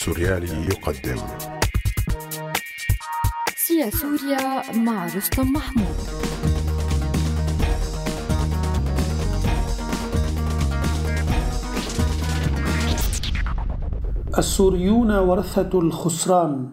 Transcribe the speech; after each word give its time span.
السوريالي 0.00 0.66
يقدم. 0.66 1.20
سيا 3.56 3.90
سوريا 3.90 4.72
مع 4.76 5.06
رستم 5.06 5.52
محمود. 5.52 5.96
السوريون 14.38 15.10
ورثة 15.10 15.78
الخسران. 15.78 16.70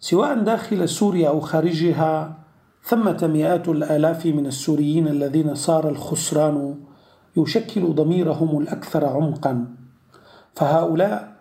سواء 0.00 0.38
داخل 0.38 0.88
سوريا 0.88 1.28
أو 1.28 1.40
خارجها 1.40 2.38
ثمة 2.84 3.30
مئات 3.32 3.68
الآلاف 3.68 4.26
من 4.26 4.46
السوريين 4.46 5.08
الذين 5.08 5.54
صار 5.54 5.88
الخسران 5.88 6.74
يشكل 7.36 7.94
ضميرهم 7.94 8.58
الأكثر 8.58 9.04
عمقا. 9.04 9.74
فهؤلاء 10.54 11.35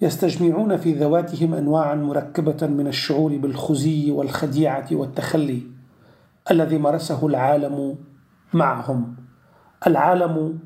يستجمعون 0.00 0.76
في 0.76 0.92
ذواتهم 0.92 1.54
انواعا 1.54 1.94
مركبة 1.94 2.66
من 2.66 2.86
الشعور 2.86 3.36
بالخزي 3.36 4.10
والخديعة 4.10 4.86
والتخلي 4.92 5.62
الذي 6.50 6.78
مارسه 6.78 7.26
العالم 7.26 7.96
معهم. 8.52 9.16
العالم 9.86 10.58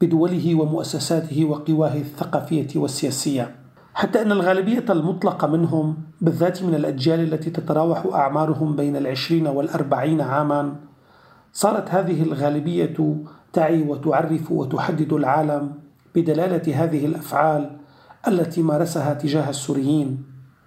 بدوله 0.00 0.54
ومؤسساته 0.54 1.44
وقواه 1.44 1.94
الثقافية 1.94 2.68
والسياسية. 2.76 3.54
حتى 3.94 4.22
أن 4.22 4.32
الغالبية 4.32 4.84
المطلقة 4.90 5.46
منهم 5.46 5.96
بالذات 6.20 6.62
من 6.62 6.74
الأجيال 6.74 7.20
التي 7.20 7.50
تتراوح 7.50 8.06
أعمارهم 8.14 8.76
بين 8.76 8.96
العشرين 8.96 9.46
والأربعين 9.46 10.20
عاما 10.20 10.76
صارت 11.52 11.90
هذه 11.90 12.22
الغالبية 12.22 13.16
تعي 13.52 13.82
وتعرف 13.82 14.52
وتحدد 14.52 15.12
العالم 15.12 15.72
بدلالة 16.14 16.84
هذه 16.84 17.06
الأفعال 17.06 17.70
التي 18.28 18.62
مارسها 18.62 19.14
تجاه 19.14 19.50
السوريين 19.50 20.24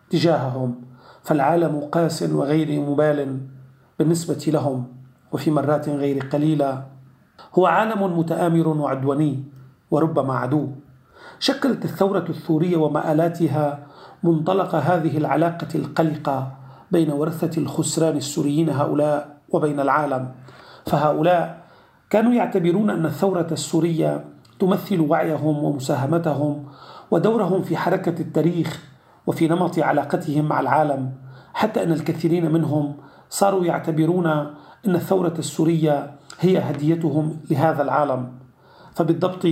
تجاههم 0.09 0.75
فالعالم 1.23 1.79
قاس 1.91 2.23
وغير 2.23 2.81
مبال 2.81 3.39
بالنسبة 3.99 4.43
لهم 4.47 4.87
وفي 5.31 5.51
مرات 5.51 5.89
غير 5.89 6.25
قليلة. 6.25 6.83
هو 7.53 7.65
عالم 7.65 8.19
متآمر 8.19 8.67
وعدواني 8.67 9.43
وربما 9.91 10.33
عدو. 10.33 10.67
شكلت 11.39 11.85
الثورة 11.85 12.25
الثورية 12.29 12.77
ومآلاتها 12.77 13.79
منطلق 14.23 14.75
هذه 14.75 15.17
العلاقة 15.17 15.67
القلقة 15.75 16.51
بين 16.91 17.11
ورثة 17.11 17.61
الخسران 17.61 18.17
السوريين 18.17 18.69
هؤلاء 18.69 19.37
وبين 19.49 19.79
العالم. 19.79 20.31
فهؤلاء 20.85 21.65
كانوا 22.09 22.33
يعتبرون 22.33 22.89
أن 22.89 23.05
الثورة 23.05 23.47
السورية 23.51 24.25
تمثل 24.59 24.99
وعيهم 25.01 25.63
ومساهمتهم 25.63 26.65
ودورهم 27.11 27.61
في 27.61 27.77
حركة 27.77 28.21
التاريخ 28.21 28.83
وفي 29.27 29.47
نمط 29.47 29.79
علاقتهم 29.79 30.45
مع 30.45 30.59
العالم 30.59 31.11
حتى 31.53 31.83
أن 31.83 31.91
الكثيرين 31.91 32.51
منهم 32.51 32.95
صاروا 33.29 33.65
يعتبرون 33.65 34.27
أن 34.27 34.95
الثورة 34.95 35.33
السورية 35.39 36.15
هي 36.39 36.57
هديتهم 36.57 37.37
لهذا 37.51 37.83
العالم. 37.83 38.31
فبالضبط 38.95 39.47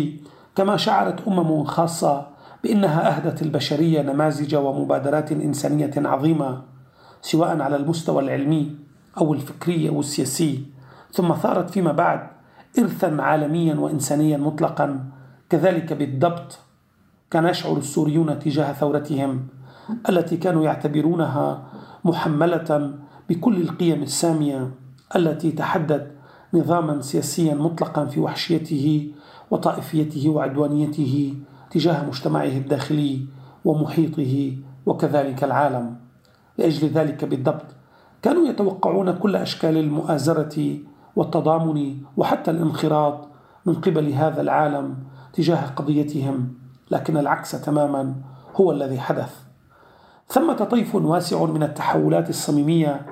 كما 0.56 0.78
شعرت 0.78 1.28
أمم 1.28 1.64
خاصة 1.64 2.28
بأنها 2.64 3.18
أهدت 3.18 3.42
البشرية 3.42 4.02
نماذج 4.02 4.56
ومبادرات 4.56 5.32
إنسانية 5.32 5.92
عظيمة 5.98 6.62
سواء 7.22 7.62
على 7.62 7.76
المستوى 7.76 8.24
العلمي 8.24 8.76
أو 9.18 9.34
الفكري 9.34 9.90
أو 9.90 10.00
السياسي. 10.00 10.66
ثم 11.12 11.34
ثارت 11.34 11.70
فيما 11.70 11.92
بعد 11.92 12.28
إرثا 12.80 13.18
عالميا 13.20 13.76
وإنسانيا 13.76 14.38
مطلقا 14.38 15.06
كذلك 15.50 15.94
بالضبط 15.94 16.60
كان 17.34 17.46
يشعر 17.46 17.78
السوريون 17.78 18.40
تجاه 18.40 18.74
ثورتهم 18.74 19.48
التي 20.10 20.38
كانوا 20.38 20.64
يعتبرونها 20.64 21.64
محملة 22.06 22.94
بكل 23.30 23.62
القيم 23.62 24.04
السامية 24.04 24.72
التي 25.16 25.52
تحدد 25.52 26.12
نظاما 26.54 27.02
سياسيا 27.02 27.56
مطلقا 27.56 28.06
في 28.06 28.20
وحشيته 28.20 29.12
وطائفيته 29.52 30.30
وعدوانيته 30.30 31.34
تجاه 31.72 32.06
مجتمعه 32.06 32.44
الداخلي 32.44 33.26
ومحيطه 33.66 34.58
وكذلك 34.86 35.44
العالم. 35.44 35.96
لأجل 36.58 36.88
ذلك 36.88 37.26
بالضبط 37.26 37.66
كانوا 38.22 38.48
يتوقعون 38.48 39.12
كل 39.12 39.36
أشكال 39.36 39.78
المؤازرة 39.78 40.78
والتضامن 41.16 41.98
وحتى 42.18 42.52
الانخراط 42.52 43.28
من 43.66 43.74
قبل 43.74 44.14
هذا 44.14 44.42
العالم 44.42 44.96
تجاه 45.34 45.66
قضيتهم. 45.66 46.63
لكن 46.94 47.18
العكس 47.18 47.52
تماما 47.52 48.16
هو 48.56 48.72
الذي 48.72 49.00
حدث. 49.00 49.36
ثمة 50.30 50.54
طيف 50.54 50.96
واسع 50.96 51.46
من 51.46 51.64
التحولات 51.64 52.30
الصميمية 52.30 53.06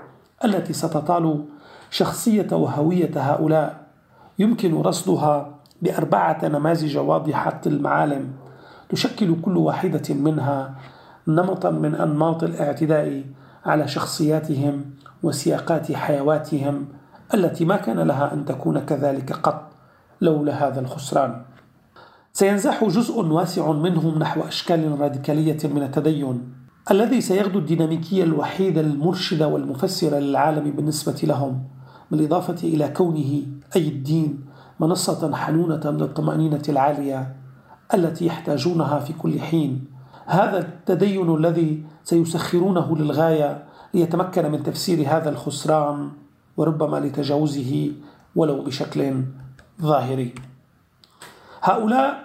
التي 0.46 0.74
ستطال 0.74 1.46
شخصية 1.90 2.48
وهوية 2.52 3.12
هؤلاء. 3.16 3.82
يمكن 4.40 4.82
رصدها 4.82 5.60
بأربعة 5.82 6.40
نماذج 6.44 6.98
واضحة 6.98 7.62
المعالم. 7.66 8.32
تشكل 8.90 9.42
كل 9.42 9.58
واحدة 9.58 10.14
منها 10.14 10.76
نمطا 11.28 11.70
من 11.70 11.96
أنماط 11.96 12.44
الاعتداء 12.44 13.24
على 13.66 13.88
شخصياتهم 13.88 14.86
وسياقات 15.24 15.92
حيواتهم 15.92 16.86
التي 17.34 17.66
ما 17.66 17.78
كان 17.78 18.00
لها 18.00 18.34
أن 18.34 18.46
تكون 18.46 18.80
كذلك 18.80 19.32
قط 19.32 19.72
لولا 20.22 20.68
هذا 20.68 20.80
الخسران. 20.80 21.42
سينزح 22.34 22.84
جزء 22.84 23.26
واسع 23.26 23.72
منهم 23.72 24.20
نحو 24.20 24.42
أشكال 24.42 25.02
راديكالية 25.02 25.58
من 25.64 25.84
التدين 25.84 26.54
الذي 26.92 27.22
سيغدو 27.22 27.60
الديناميكية 27.60 28.24
الوحيدة 28.24 28.82
المرشدة 28.82 29.48
والمفسرة 29.48 30.20
للعالم 30.20 30.72
بالنسبة 30.72 31.20
لهم 31.24 31.64
بالإضافة 32.12 32.68
إلى 32.68 32.88
كونه 32.88 33.42
أي 33.76 33.88
الدين 33.88 34.46
منصة 34.80 35.36
حنونة 35.36 35.82
للطمأنينة 35.86 36.62
العالية 36.70 37.36
التي 37.94 38.26
يحتاجونها 38.26 39.00
في 39.00 39.14
كل 39.14 39.40
حين. 39.40 39.86
هذا 40.26 40.60
التدين 40.60 41.36
الذي 41.36 41.84
سيسخرونه 42.04 42.98
للغاية 42.98 43.64
ليتمكن 43.94 44.52
من 44.52 44.64
تفسير 44.64 45.08
هذا 45.08 45.30
الخسران 45.30 46.10
وربما 46.58 46.98
لتجاوزه 46.98 47.92
ولو 48.36 48.64
بشكل 48.64 49.24
ظاهري. 49.82 50.34
هؤلاء 51.62 52.24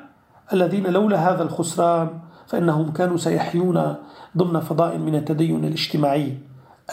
الذين 0.52 0.86
لولا 0.86 1.32
هذا 1.32 1.42
الخسران 1.42 2.08
فإنهم 2.47 2.92
كانوا 2.92 3.16
سيحيون 3.16 3.94
ضمن 4.36 4.60
فضاء 4.60 4.98
من 4.98 5.14
التدين 5.14 5.64
الاجتماعي 5.64 6.38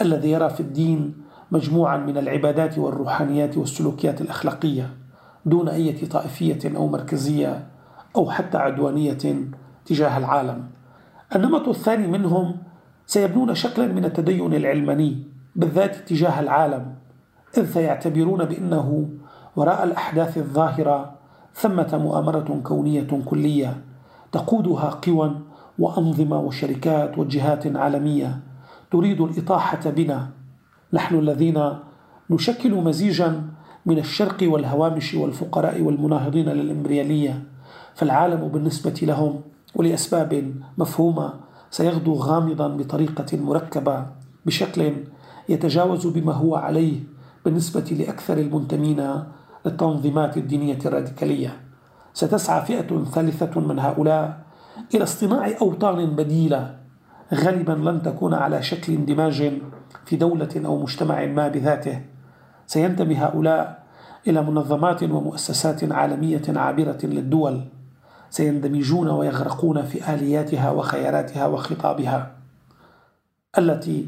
الذي 0.00 0.30
يرى 0.30 0.50
في 0.50 0.60
الدين 0.60 1.14
مجموعا 1.50 1.96
من 1.96 2.18
العبادات 2.18 2.78
والروحانيات 2.78 3.56
والسلوكيات 3.56 4.20
الأخلاقية 4.20 4.90
دون 5.46 5.68
أي 5.68 5.92
طائفية 5.92 6.76
أو 6.76 6.88
مركزية 6.88 7.66
أو 8.16 8.30
حتى 8.30 8.58
عدوانية 8.58 9.18
تجاه 9.86 10.18
العالم. 10.18 10.64
النمط 11.36 11.68
الثاني 11.68 12.06
منهم 12.06 12.56
سيبنون 13.06 13.54
شكلا 13.54 13.86
من 13.86 14.04
التدين 14.04 14.54
العلماني 14.54 15.22
بالذات 15.56 15.96
تجاه 15.96 16.40
العالم 16.40 16.94
إذ 17.58 17.72
سيعتبرون 17.72 18.44
بأنه 18.44 19.08
وراء 19.56 19.84
الأحداث 19.84 20.38
الظاهرة 20.38 21.13
ثمة 21.54 21.98
مؤامرة 21.98 22.60
كونية 22.64 23.22
كلية 23.24 23.76
تقودها 24.32 24.90
قوى 24.90 25.40
وأنظمة 25.78 26.40
وشركات 26.40 27.18
وجهات 27.18 27.76
عالمية 27.76 28.40
تريد 28.90 29.20
الإطاحة 29.20 29.90
بنا. 29.90 30.28
نحن 30.92 31.18
الذين 31.18 31.68
نشكل 32.30 32.74
مزيجا 32.74 33.42
من 33.86 33.98
الشرق 33.98 34.36
والهوامش 34.42 35.14
والفقراء 35.14 35.80
والمناهضين 35.80 36.48
للإمبريالية 36.48 37.42
فالعالم 37.94 38.48
بالنسبة 38.48 39.00
لهم 39.02 39.40
ولأسباب 39.74 40.54
مفهومة 40.78 41.32
سيغدو 41.70 42.14
غامضا 42.14 42.68
بطريقة 42.68 43.38
مركبة 43.38 44.06
بشكل 44.46 44.92
يتجاوز 45.48 46.06
بما 46.06 46.32
هو 46.32 46.54
عليه 46.54 47.00
بالنسبة 47.44 47.96
لأكثر 47.98 48.38
المنتمين 48.38 49.24
للتنظيمات 49.66 50.36
الدينية 50.36 50.78
الراديكالية. 50.86 51.60
ستسعى 52.14 52.64
فئة 52.64 53.04
ثالثة 53.04 53.60
من 53.60 53.78
هؤلاء 53.78 54.40
إلى 54.94 55.02
اصطناع 55.02 55.50
أوطان 55.60 56.06
بديلة 56.06 56.76
غالبا 57.34 57.72
لن 57.72 58.02
تكون 58.02 58.34
على 58.34 58.62
شكل 58.62 58.92
اندماج 58.92 59.52
في 60.04 60.16
دولة 60.16 60.62
أو 60.64 60.82
مجتمع 60.82 61.26
ما 61.26 61.48
بذاته. 61.48 62.00
سينتمي 62.66 63.16
هؤلاء 63.16 63.84
إلى 64.28 64.42
منظمات 64.42 65.02
ومؤسسات 65.02 65.92
عالمية 65.92 66.42
عابرة 66.48 66.98
للدول. 67.02 67.64
سيندمجون 68.34 69.08
ويغرقون 69.08 69.82
في 69.82 70.14
آلياتها 70.14 70.70
وخياراتها 70.70 71.46
وخطابها 71.46 72.30
التي 73.58 74.06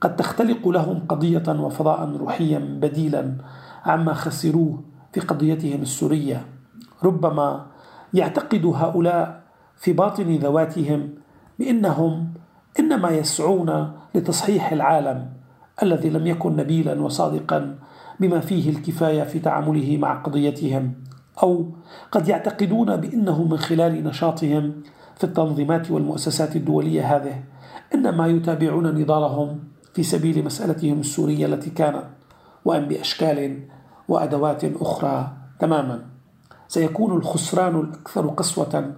قد 0.00 0.16
تختلق 0.16 0.68
لهم 0.68 1.06
قضية 1.08 1.42
وفضاء 1.48 2.16
روحيا 2.16 2.58
بديلا 2.58 3.34
عما 3.84 4.14
خسروه 4.14 4.82
في 5.18 5.26
قضيتهم 5.26 5.82
السورية. 5.82 6.46
ربما 7.04 7.66
يعتقد 8.14 8.66
هؤلاء 8.66 9.42
في 9.76 9.92
باطن 9.92 10.36
ذواتهم 10.36 11.10
بأنهم 11.58 12.34
إنما 12.80 13.10
يسعون 13.10 13.92
لتصحيح 14.14 14.72
العالم 14.72 15.26
الذي 15.82 16.10
لم 16.10 16.26
يكن 16.26 16.56
نبيلا 16.56 17.02
وصادقا 17.02 17.78
بما 18.20 18.40
فيه 18.40 18.70
الكفاية 18.70 19.22
في 19.22 19.38
تعامله 19.38 19.96
مع 19.96 20.14
قضيتهم 20.22 20.92
أو 21.42 21.66
قد 22.12 22.28
يعتقدون 22.28 22.96
بأنه 22.96 23.44
من 23.44 23.56
خلال 23.56 24.04
نشاطهم 24.04 24.82
في 25.16 25.24
التنظيمات 25.24 25.90
والمؤسسات 25.90 26.56
الدولية 26.56 27.16
هذه 27.16 27.42
إنما 27.94 28.26
يتابعون 28.26 28.86
نضالهم 29.00 29.58
في 29.94 30.02
سبيل 30.02 30.44
مسألتهم 30.44 31.00
السورية 31.00 31.46
التي 31.46 31.70
كانت 31.70 32.04
وأن 32.64 32.88
بأشكال 32.88 33.58
وأدوات 34.08 34.64
أخرى. 34.64 35.32
تماما. 35.58 36.00
سيكون 36.68 37.16
الخسران 37.16 37.80
الأكثر 37.80 38.26
قسوة 38.26 38.94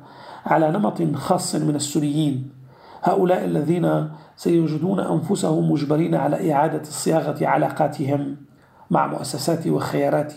على 0.47 0.71
نمط 0.71 1.03
خاص 1.15 1.55
من 1.55 1.75
السوريين. 1.75 2.51
هؤلاء 3.03 3.45
الذين 3.45 4.11
سيجدون 4.37 5.01
أنفسهم 5.01 5.73
مجبرين 5.73 6.15
على 6.15 6.53
إعادة 6.53 6.83
صياغه 6.83 7.47
علاقاتهم 7.47 8.37
مع 8.91 9.07
مؤسسات 9.07 9.67
وخيارات 9.67 10.35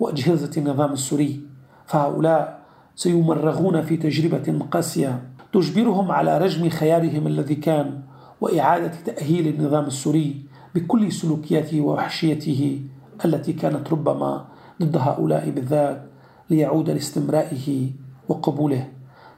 وأجهزة 0.00 0.50
النظام 0.56 0.92
السوري. 0.92 1.40
فهؤلاء 1.86 2.62
سيمرغون 2.96 3.82
في 3.82 3.96
تجربة 3.96 4.58
قاسية 4.70 5.22
تجبرهم 5.52 6.10
على 6.10 6.38
رجم 6.38 6.68
خيارهم 6.68 7.26
الذي 7.26 7.54
كان 7.54 8.00
وإعادة 8.40 8.92
تأهيل 9.06 9.48
النظام 9.48 9.84
السوري 9.84 10.42
بكل 10.74 11.12
سلوكياته 11.12 11.80
ووحشيته. 11.80 12.80
التي 13.24 13.52
كانت 13.52 13.92
ربما 13.92 14.44
ضد 14.82 14.96
هؤلاء 14.96 15.50
بالذات 15.50 16.02
ليعود 16.50 16.90
لاستمرائه 16.90 17.90
وقبوله. 18.28 18.88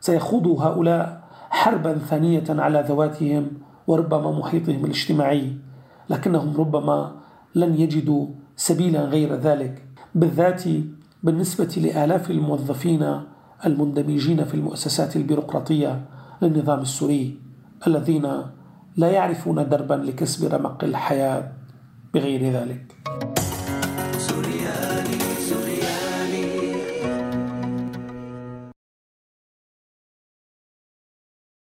سيخوض 0.00 0.46
هؤلاء 0.46 1.25
حربا 1.50 1.98
ثانية 1.98 2.44
على 2.48 2.84
ذواتهم 2.88 3.46
وربما 3.86 4.38
محيطهم 4.38 4.84
الاجتماعي 4.84 5.56
لكنهم 6.10 6.56
ربما 6.56 7.12
لن 7.54 7.75
يجدوا 7.75 8.26
سبيلا 8.56 9.04
غير 9.04 9.34
ذلك. 9.34 9.82
بالذات 10.14 10.62
بالنسبة 11.22 11.72
لآلاف 11.76 12.31
الموظفين 12.31 13.20
المندمجين 13.66 14.44
في 14.44 14.54
المؤسسات 14.54 15.16
البيروقراطية 15.16 16.04
للنظام 16.42 16.81
السوري 16.81 17.38
الذين 17.86 18.28
لا 18.96 19.10
يعرفون 19.10 19.69
دربا 19.69 19.94
لكسب 19.94 20.54
رمق 20.54 20.84
الحياة 20.84 21.52
بغير 22.14 22.52
ذلك. 22.52 22.94